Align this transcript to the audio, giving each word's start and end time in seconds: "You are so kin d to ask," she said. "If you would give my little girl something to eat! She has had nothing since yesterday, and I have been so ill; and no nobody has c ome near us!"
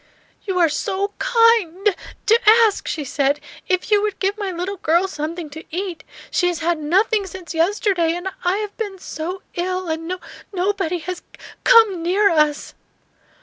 "You 0.45 0.57
are 0.57 0.67
so 0.67 1.13
kin 1.19 1.83
d 1.83 1.93
to 2.25 2.39
ask," 2.63 2.87
she 2.87 3.03
said. 3.03 3.39
"If 3.67 3.91
you 3.91 4.01
would 4.01 4.17
give 4.17 4.35
my 4.35 4.49
little 4.51 4.77
girl 4.77 5.07
something 5.07 5.47
to 5.51 5.63
eat! 5.69 6.03
She 6.31 6.47
has 6.47 6.57
had 6.57 6.79
nothing 6.79 7.27
since 7.27 7.53
yesterday, 7.53 8.15
and 8.15 8.27
I 8.43 8.57
have 8.57 8.75
been 8.77 8.97
so 8.97 9.43
ill; 9.53 9.89
and 9.89 10.07
no 10.07 10.17
nobody 10.51 10.97
has 10.97 11.19
c 11.37 11.73
ome 11.81 12.01
near 12.01 12.31
us!" 12.31 12.73